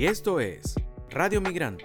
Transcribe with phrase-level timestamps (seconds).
[0.00, 0.76] Y esto es
[1.10, 1.84] Radio Migrante,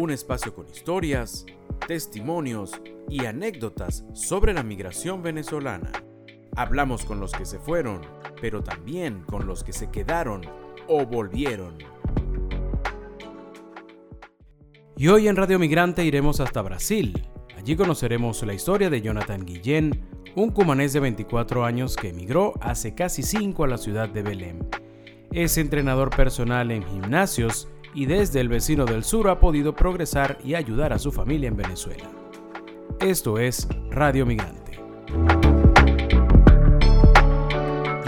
[0.00, 1.44] un espacio con historias,
[1.86, 5.92] testimonios y anécdotas sobre la migración venezolana.
[6.56, 8.00] Hablamos con los que se fueron,
[8.40, 10.40] pero también con los que se quedaron
[10.88, 11.76] o volvieron.
[14.96, 17.28] Y hoy en Radio Migrante iremos hasta Brasil.
[17.58, 22.94] Allí conoceremos la historia de Jonathan Guillén, un cumanés de 24 años que emigró hace
[22.94, 24.60] casi 5 a la ciudad de Belém.
[25.32, 30.56] Es entrenador personal en gimnasios y desde el vecino del sur ha podido progresar y
[30.56, 32.10] ayudar a su familia en Venezuela.
[32.98, 34.80] Esto es Radio Migrante.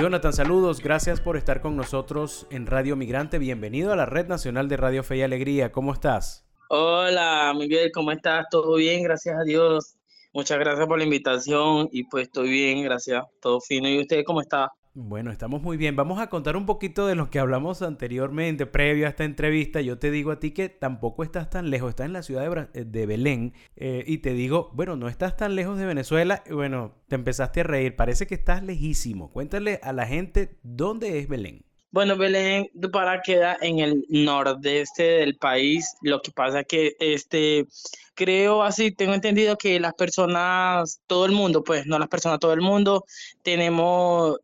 [0.00, 3.38] Jonathan, saludos, gracias por estar con nosotros en Radio Migrante.
[3.38, 5.70] Bienvenido a la Red Nacional de Radio Fe y Alegría.
[5.70, 6.44] ¿Cómo estás?
[6.70, 8.46] Hola, Miguel, ¿cómo estás?
[8.50, 9.00] ¿Todo bien?
[9.04, 9.94] Gracias a Dios.
[10.32, 13.22] Muchas gracias por la invitación y pues estoy bien, gracias.
[13.40, 13.88] Todo fino.
[13.88, 14.72] ¿Y usted cómo está?
[14.94, 15.96] Bueno, estamos muy bien.
[15.96, 19.80] Vamos a contar un poquito de lo que hablamos anteriormente, previo a esta entrevista.
[19.80, 23.00] Yo te digo a ti que tampoco estás tan lejos, estás en la ciudad de,
[23.02, 26.44] eh, Belén eh, y te digo, bueno, no estás tan lejos de Venezuela.
[26.50, 29.30] Bueno, te empezaste a reír, parece que estás lejísimo.
[29.30, 31.64] Cuéntale a la gente dónde es Belén.
[31.90, 35.96] Bueno, Belén de Pará queda en el nordeste del país.
[36.02, 37.66] Lo que pasa que este
[38.14, 42.52] creo así, tengo entendido que las personas, todo el mundo, pues no las personas, todo
[42.52, 43.04] el mundo,
[43.42, 44.38] tenemos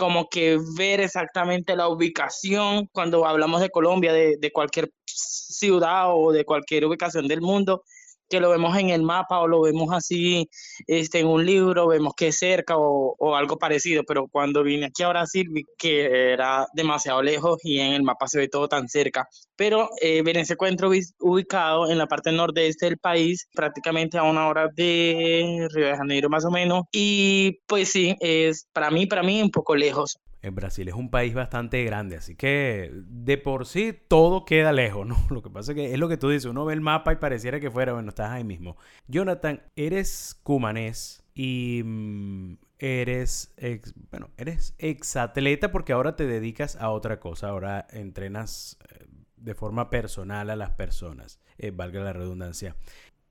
[0.00, 6.32] como que ver exactamente la ubicación cuando hablamos de Colombia, de, de cualquier ciudad o
[6.32, 7.84] de cualquier ubicación del mundo
[8.30, 10.48] que lo vemos en el mapa o lo vemos así
[10.86, 14.86] este, en un libro, vemos que es cerca o, o, algo parecido, pero cuando vine
[14.86, 18.68] aquí a Brasil vi que era demasiado lejos y en el mapa se ve todo
[18.68, 19.28] tan cerca.
[19.56, 24.46] Pero eh, Belén se encuentra ubicado en la parte nordeste del país, prácticamente a una
[24.48, 29.22] hora de Río de Janeiro más o menos, y pues sí, es para mí, para
[29.22, 30.16] mí un poco lejos.
[30.42, 35.06] En Brasil es un país bastante grande, así que de por sí todo queda lejos,
[35.06, 35.16] ¿no?
[35.30, 37.16] Lo que pasa es que es lo que tú dices, uno ve el mapa y
[37.16, 38.76] pareciera que fuera, bueno, estás ahí mismo.
[39.06, 46.90] Jonathan, eres cumanés y mm, eres, ex, bueno, eres exatleta porque ahora te dedicas a
[46.90, 52.76] otra cosa, ahora entrenas eh, de forma personal a las personas, eh, valga la redundancia.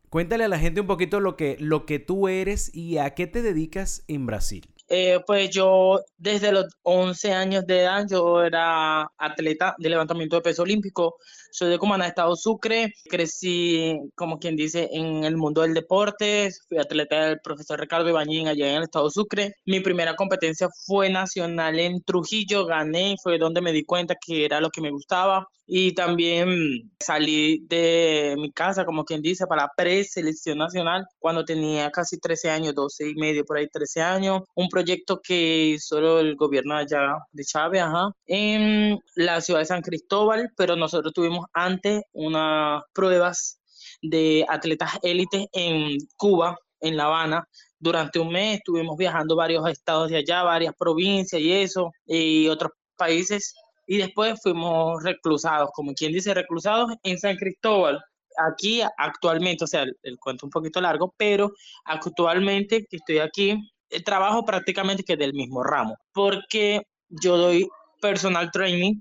[0.09, 3.27] Cuéntale a la gente un poquito lo que, lo que tú eres y a qué
[3.27, 4.67] te dedicas en Brasil.
[4.89, 10.41] Eh, pues yo desde los 11 años de edad yo era atleta de levantamiento de
[10.41, 11.17] peso olímpico.
[11.51, 12.93] Soy de Cumaná, Estado Sucre.
[13.05, 16.49] Crecí, como quien dice, en el mundo del deporte.
[16.67, 19.53] Fui atleta del profesor Ricardo Ibañín allá en el Estado Sucre.
[19.65, 22.65] Mi primera competencia fue nacional en Trujillo.
[22.65, 27.59] Gané, fue donde me di cuenta que era lo que me gustaba y también salí
[27.67, 33.09] de mi casa, como quien dice, para preselección nacional cuando tenía casi 13 años, 12
[33.09, 34.41] y medio, por ahí 13 años.
[34.55, 39.81] Un proyecto que solo el gobierno allá de Chávez, ajá, en la ciudad de San
[39.81, 43.59] Cristóbal, pero nosotros tuvimos antes unas pruebas
[44.01, 47.45] de atletas élites en Cuba, en La Habana,
[47.77, 52.71] durante un mes estuvimos viajando varios estados de allá, varias provincias y eso, y otros
[52.95, 53.53] países
[53.85, 57.99] y después fuimos reclusados, como quien dice, reclusados en San Cristóbal.
[58.37, 61.51] Aquí actualmente, o sea, el, cuento un poquito largo, pero
[61.85, 63.57] actualmente que estoy aquí,
[64.05, 67.67] trabajo prácticamente que del mismo ramo, porque yo doy
[68.01, 68.95] personal training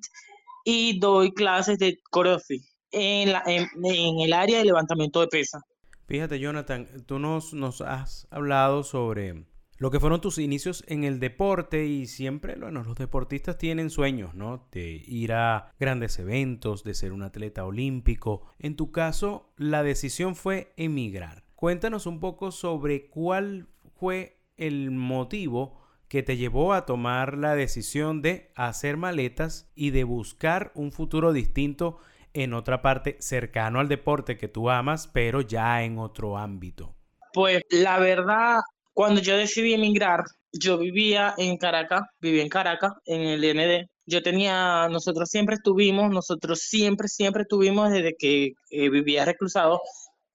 [0.65, 5.61] y doy clases de CrossFit en, la, en, en el área de levantamiento de pesa.
[6.07, 9.45] Fíjate, Jonathan, tú nos, nos has hablado sobre
[9.77, 14.35] lo que fueron tus inicios en el deporte y siempre, bueno, los deportistas tienen sueños,
[14.35, 14.67] ¿no?
[14.73, 18.47] De ir a grandes eventos, de ser un atleta olímpico.
[18.59, 21.45] En tu caso, la decisión fue emigrar.
[21.55, 28.23] Cuéntanos un poco sobre cuál fue el motivo que te llevó a tomar la decisión
[28.23, 31.99] de hacer maletas y de buscar un futuro distinto
[32.33, 36.95] en otra parte cercano al deporte que tú amas, pero ya en otro ámbito.
[37.33, 38.61] Pues la verdad,
[38.93, 43.89] cuando yo decidí emigrar, yo vivía en Caracas, vivía en Caracas, en el ND.
[44.07, 49.83] Yo tenía, nosotros siempre estuvimos, nosotros siempre, siempre estuvimos desde que eh, vivía reclusado,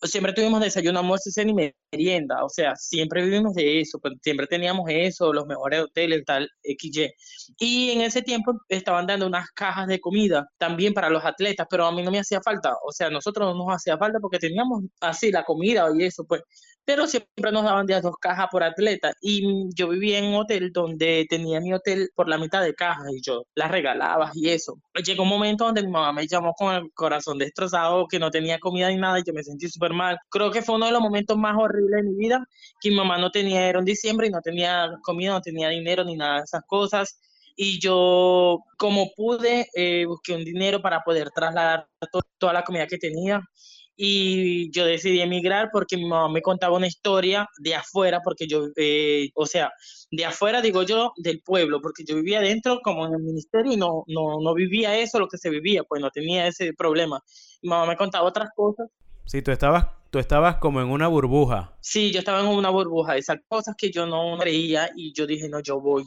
[0.03, 1.31] siempre tuvimos desayuno, almuerzo y
[1.93, 6.49] merienda, o sea, siempre vivimos de eso, pues, siempre teníamos eso, los mejores hoteles, tal,
[6.63, 7.09] XY.
[7.59, 11.85] Y en ese tiempo estaban dando unas cajas de comida también para los atletas, pero
[11.85, 14.83] a mí no me hacía falta, o sea, nosotros no nos hacía falta porque teníamos
[15.01, 16.41] así la comida y eso, pues
[16.85, 20.71] pero siempre nos daban de dos cajas por atleta y yo vivía en un hotel
[20.73, 24.79] donde tenía mi hotel por la mitad de cajas y yo las regalaba y eso.
[25.05, 28.59] Llegó un momento donde mi mamá me llamó con el corazón destrozado, que no tenía
[28.59, 30.17] comida ni nada y yo me sentí súper mal.
[30.29, 32.45] Creo que fue uno de los momentos más horribles de mi vida,
[32.81, 36.03] que mi mamá no tenía, era en diciembre y no tenía comida, no tenía dinero
[36.03, 37.19] ni nada de esas cosas.
[37.55, 41.87] y yo, como pude, eh, busqué un dinero para poder trasladar
[42.39, 43.43] toda la comida que tenía
[43.95, 48.69] y yo decidí emigrar porque mi mamá me contaba una historia de afuera, porque yo,
[48.75, 49.71] eh, o sea,
[50.11, 53.77] de afuera digo yo, del pueblo, porque yo vivía dentro como en el ministerio y
[53.77, 57.21] no, no, no vivía eso, lo que se vivía, pues no tenía ese problema.
[57.61, 58.89] Mi mamá me contaba otras cosas.
[59.25, 61.75] Sí, tú estabas, tú estabas como en una burbuja.
[61.81, 65.49] Sí, yo estaba en una burbuja, esas cosas que yo no creía y yo dije,
[65.49, 66.03] no, yo voy.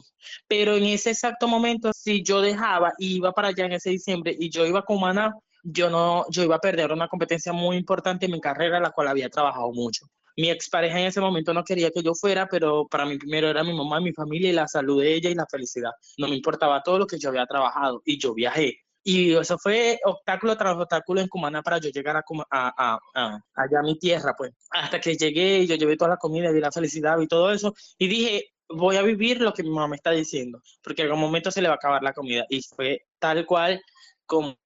[0.47, 4.33] Pero en ese exacto momento, si yo dejaba y iba para allá en ese diciembre
[4.39, 8.27] y yo iba con Maná, yo no, yo iba a perder una competencia muy importante
[8.27, 10.05] en mi carrera, la cual había trabajado mucho.
[10.37, 13.61] Mi expareja en ese momento no quería que yo fuera, pero para mí primero era
[13.61, 15.91] mi mamá, mi familia y la salud de ella y la felicidad.
[16.17, 18.86] No me importaba todo lo que yo había trabajado y yo viajé.
[19.09, 23.81] Y eso fue obstáculo tras obstáculo en Cumaná para yo llegar a, a, a, allá
[23.81, 24.51] mi tierra, pues.
[24.69, 27.73] Hasta que llegué, yo llevé toda la comida, vi la felicidad y todo eso.
[27.97, 31.21] Y dije, voy a vivir lo que mi mamá me está diciendo, porque en algún
[31.21, 32.45] momento se le va a acabar la comida.
[32.49, 33.81] Y fue tal cual
[34.25, 34.57] como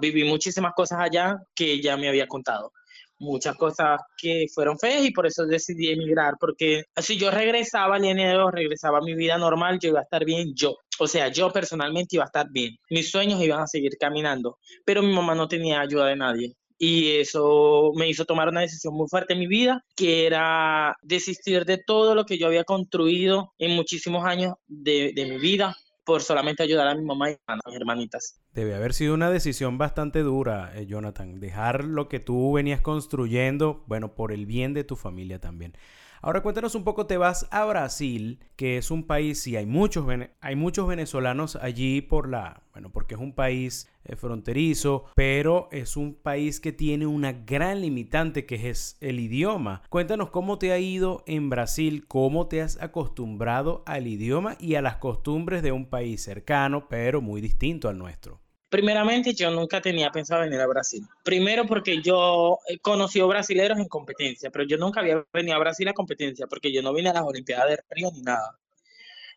[0.00, 2.72] viví muchísimas cosas allá que ella me había contado.
[3.20, 8.50] Muchas cosas que fueron feas y por eso decidí emigrar, porque si yo regresaba INEO,
[8.50, 10.74] regresaba a mi vida normal, yo iba a estar bien yo.
[10.98, 12.76] O sea, yo personalmente iba a estar bien.
[12.90, 16.54] Mis sueños iban a seguir caminando, pero mi mamá no tenía ayuda de nadie.
[16.80, 21.64] Y eso me hizo tomar una decisión muy fuerte en mi vida, que era desistir
[21.64, 25.76] de todo lo que yo había construido en muchísimos años de, de mi vida
[26.08, 28.40] por solamente ayudar a mi mamá y a mis hermanitas.
[28.54, 33.84] Debe haber sido una decisión bastante dura, eh, Jonathan, dejar lo que tú venías construyendo,
[33.86, 35.74] bueno, por el bien de tu familia también.
[36.20, 40.04] Ahora cuéntanos un poco, te vas a Brasil, que es un país, sí, hay muchos,
[40.40, 45.96] hay muchos venezolanos allí por la, bueno, porque es un país eh, fronterizo, pero es
[45.96, 49.82] un país que tiene una gran limitante que es el idioma.
[49.90, 54.82] Cuéntanos cómo te ha ido en Brasil, cómo te has acostumbrado al idioma y a
[54.82, 58.40] las costumbres de un país cercano, pero muy distinto al nuestro.
[58.70, 61.02] Primeramente, yo nunca tenía pensado venir a Brasil.
[61.24, 65.88] Primero porque yo he conocido brasileños en competencia, pero yo nunca había venido a Brasil
[65.88, 68.58] a competencia porque yo no vine a las Olimpiadas de Río ni nada.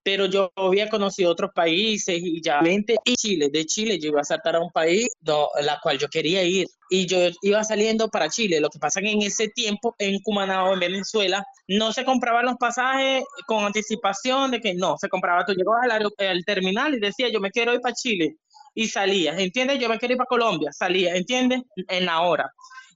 [0.03, 2.59] Pero yo había conocido otros países y ya
[3.05, 3.49] y Chile.
[3.49, 6.67] De Chile yo iba a saltar a un país a la cual yo quería ir
[6.89, 8.59] y yo iba saliendo para Chile.
[8.59, 12.45] Lo que pasa es que en ese tiempo en Cumanao, en Venezuela, no se compraban
[12.47, 16.99] los pasajes con anticipación de que no, se compraba, tú llegabas al, al terminal y
[16.99, 18.37] decía yo me quiero ir para Chile
[18.73, 19.79] y salía, ¿entiendes?
[19.79, 21.61] Yo me quería ir para Colombia, salía, ¿entiendes?
[21.87, 22.51] En la hora.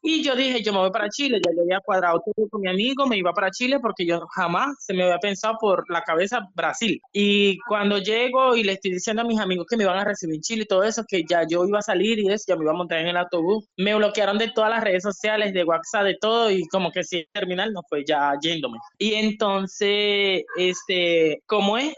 [0.07, 2.69] Y yo dije, yo me voy para Chile, ya yo había cuadrado todo con mi
[2.69, 6.47] amigo, me iba para Chile porque yo jamás se me había pensado por la cabeza
[6.53, 7.01] Brasil.
[7.11, 10.35] Y cuando llego y le estoy diciendo a mis amigos que me iban a recibir
[10.35, 12.65] en Chile y todo eso, que ya yo iba a salir y eso, ya me
[12.65, 16.03] iba a montar en el autobús, me bloquearon de todas las redes sociales, de WhatsApp,
[16.03, 18.77] de todo, y como que si terminal no fue ya yéndome.
[18.99, 21.95] Y entonces, este, ¿cómo es?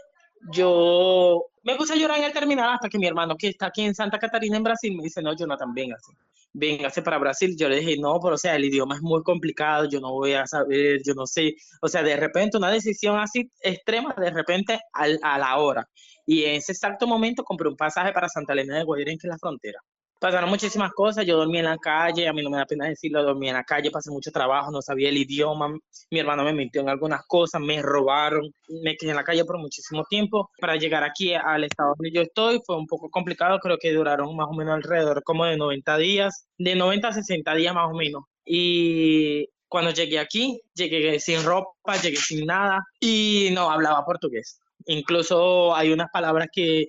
[0.52, 3.82] Yo me puse a llorar en el terminal hasta que mi hermano, que está aquí
[3.82, 6.12] en Santa Catarina, en Brasil, me dice, no, Jonathan, véngase,
[6.52, 7.56] véngase para Brasil.
[7.56, 10.34] Yo le dije, no, pero o sea, el idioma es muy complicado, yo no voy
[10.34, 11.54] a saber, yo no sé.
[11.82, 15.88] O sea, de repente una decisión así extrema, de repente a la hora.
[16.26, 19.30] Y en ese exacto momento compré un pasaje para Santa Elena de Guayiren, que es
[19.30, 19.80] la frontera
[20.18, 21.26] pasaron muchísimas cosas.
[21.26, 23.64] Yo dormí en la calle, a mí no me da pena decirlo, dormí en la
[23.64, 25.76] calle, pasé mucho trabajo, no sabía el idioma.
[26.10, 28.50] Mi hermano me mintió en algunas cosas, me robaron,
[28.82, 30.50] me quedé en la calle por muchísimo tiempo.
[30.60, 34.34] Para llegar aquí al estado donde yo estoy fue un poco complicado, creo que duraron
[34.36, 37.94] más o menos alrededor como de 90 días, de 90 a 60 días más o
[37.94, 38.24] menos.
[38.44, 44.60] Y cuando llegué aquí, llegué sin ropa, llegué sin nada y no hablaba portugués.
[44.86, 46.86] Incluso hay unas palabras que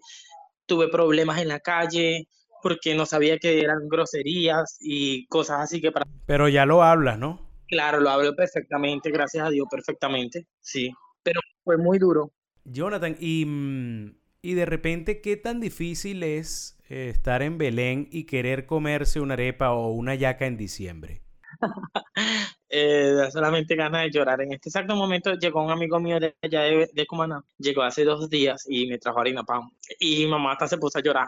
[0.65, 2.27] tuve problemas en la calle,
[2.61, 6.05] porque no sabía que eran groserías y cosas así que para...
[6.25, 7.49] Pero ya lo hablas, ¿no?
[7.67, 10.91] Claro, lo hablo perfectamente, gracias a Dios, perfectamente, sí.
[11.23, 12.31] Pero fue muy duro.
[12.65, 18.25] Jonathan, y, mm, y de repente, ¿qué tan difícil es eh, estar en Belén y
[18.25, 21.21] querer comerse una arepa o una yaca en diciembre?
[22.69, 24.41] eh, solamente ganas de llorar.
[24.41, 28.03] En este exacto momento llegó un amigo mío de allá de, de Cumaná, llegó hace
[28.03, 29.61] dos días y me trajo harina pan.
[29.99, 31.27] Y mi mamá hasta se puso a llorar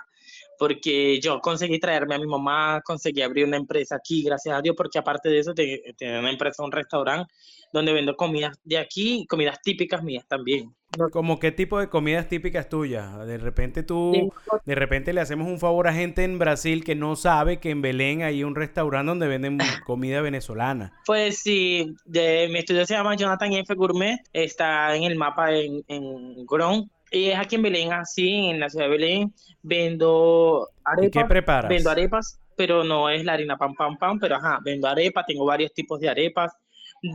[0.61, 4.75] porque yo conseguí traerme a mi mamá, conseguí abrir una empresa aquí, gracias a Dios,
[4.77, 7.33] porque aparte de eso, tengo una empresa, un restaurante
[7.73, 10.71] donde vendo comidas de aquí, comidas típicas mías también.
[11.11, 13.25] ¿Cómo qué tipo de comidas típicas tuyas?
[13.25, 14.31] De repente tú,
[14.63, 17.81] de repente le hacemos un favor a gente en Brasil que no sabe que en
[17.81, 20.93] Belén hay un restaurante donde venden comida venezolana.
[21.07, 23.73] Pues sí, de, mi estudio se llama Jonathan F.
[23.73, 28.59] Gourmet, está en el mapa en, en Gron, y es aquí en Belén, así, en
[28.59, 29.33] la ciudad de Belén.
[29.61, 31.11] Vendo arepas.
[31.11, 31.69] qué preparas?
[31.69, 35.45] Vendo arepas, pero no es la harina pan, pan, pan, pero ajá, vendo arepas, tengo
[35.45, 36.53] varios tipos de arepas.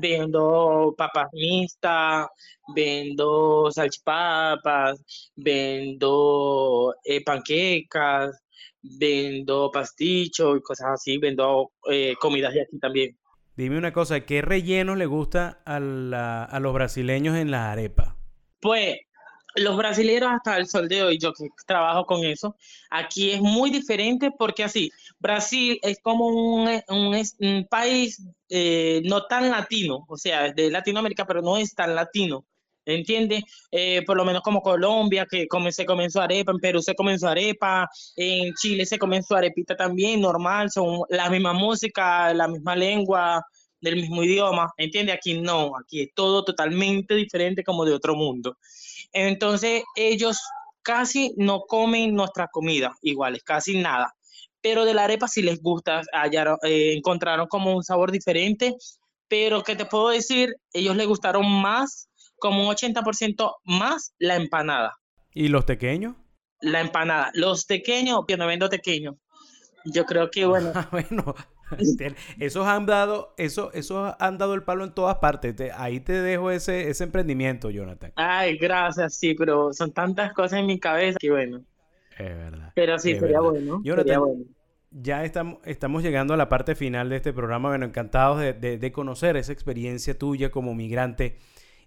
[0.01, 2.27] vendo papas mixtas,
[2.75, 8.43] vendo salchipapas, vendo eh, panquecas,
[8.83, 13.17] vendo pasticho y cosas así, vendo eh, comidas de aquí también.
[13.57, 15.77] Dime una cosa, ¿qué relleno le gusta a,
[16.45, 18.17] a los brasileños en la arepa?
[18.61, 18.97] Pues
[19.57, 22.57] los brasileños hasta el sol de hoy, yo que trabajo con eso,
[22.91, 29.51] aquí es muy diferente porque así, Brasil es como un, un, país eh, no tan
[29.51, 32.45] latino, o sea, de Latinoamérica, pero no es tan latino.
[32.89, 33.43] ¿Entiendes?
[33.73, 37.89] Eh, por lo menos como Colombia, que se comenzó arepa, en Perú se comenzó arepa,
[38.15, 43.45] en Chile se comenzó arepita también, normal, son la misma música, la misma lengua,
[43.81, 45.17] del mismo idioma, ¿entiendes?
[45.17, 48.57] Aquí no, aquí es todo totalmente diferente como de otro mundo.
[49.13, 50.39] Entonces ellos
[50.83, 54.15] casi no comen nuestra comida, iguales, casi nada.
[54.61, 58.75] Pero de la arepa sí les gusta, allá eh, encontraron como un sabor diferente,
[59.29, 64.95] pero que te puedo decir, ellos les gustaron más, como un 80% más la empanada.
[65.33, 66.15] ¿Y los pequeños?
[66.61, 67.31] La empanada.
[67.35, 69.17] Los pequeños, que no vendo pequeños.
[69.85, 70.73] Yo creo que, bueno.
[70.75, 71.35] Ah, bueno,
[72.39, 75.55] esos han dado, eso, eso han dado el palo en todas partes.
[75.77, 78.13] ahí te dejo ese, ese emprendimiento, Jonathan.
[78.17, 81.63] Ay, gracias, sí, pero son tantas cosas en mi cabeza que bueno.
[82.19, 82.73] Es verdad.
[82.75, 83.81] Pero sí, sería bueno.
[83.85, 84.45] Jonathan,
[84.91, 87.69] Ya estamos, estamos llegando a la parte final de este programa.
[87.69, 91.37] Bueno, encantados de, de, conocer esa experiencia tuya como migrante.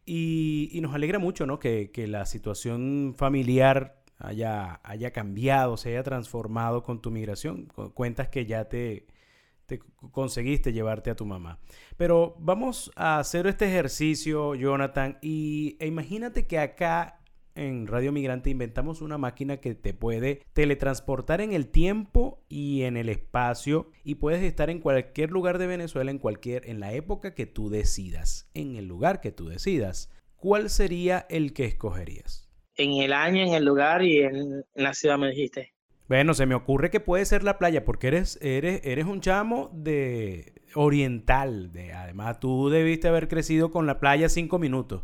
[0.05, 1.59] Y, y nos alegra mucho, ¿no?
[1.59, 7.67] Que, que la situación familiar haya, haya cambiado, se haya transformado con tu migración.
[7.93, 9.07] Cuentas que ya te,
[9.69, 9.79] te
[10.11, 11.59] conseguiste llevarte a tu mamá.
[11.95, 17.21] Pero vamos a hacer este ejercicio, Jonathan, y e imagínate que acá
[17.55, 22.97] en Radio Migrante inventamos una máquina que te puede teletransportar en el tiempo y en
[22.97, 27.33] el espacio y puedes estar en cualquier lugar de Venezuela en cualquier en la época
[27.33, 30.09] que tú decidas, en el lugar que tú decidas.
[30.35, 32.49] ¿Cuál sería el que escogerías?
[32.79, 35.73] en el año, en el lugar y en, la ciudad, me dijiste.
[36.09, 39.69] Bueno, se me ocurre que puede ser la playa, porque eres, eres, eres un chamo
[39.73, 41.71] de oriental.
[41.71, 45.03] De, además, tú debiste haber crecido con la playa cinco minutos.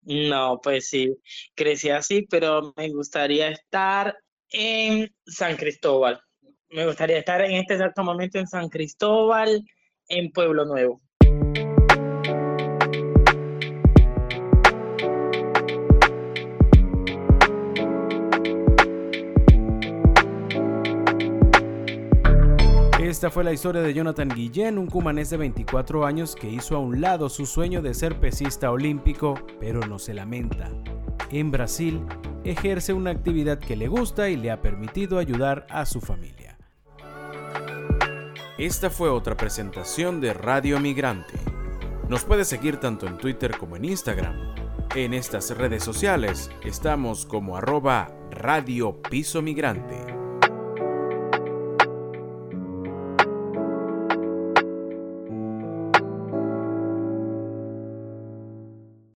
[0.00, 1.18] No, pues sí,
[1.54, 4.16] crecí así, pero me gustaría estar
[4.50, 6.18] en San Cristóbal.
[6.70, 9.62] Me gustaría estar en este exacto momento en San Cristóbal,
[10.08, 11.02] en Pueblo Nuevo.
[23.08, 26.78] Esta fue la historia de Jonathan Guillén, un cumanés de 24 años que hizo a
[26.78, 30.70] un lado su sueño de ser pesista olímpico, pero no se lamenta.
[31.30, 32.02] En Brasil,
[32.44, 36.58] ejerce una actividad que le gusta y le ha permitido ayudar a su familia.
[38.58, 41.38] Esta fue otra presentación de Radio Migrante.
[42.10, 44.54] Nos puede seguir tanto en Twitter como en Instagram.
[44.94, 50.27] En estas redes sociales estamos como arroba Radio Piso Migrante.